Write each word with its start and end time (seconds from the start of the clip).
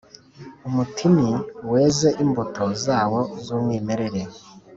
Umutini 0.67 1.29
weze 1.71 2.07
imbuto 2.23 2.63
zawo 2.85 3.19
z’umwimambere 3.43 4.21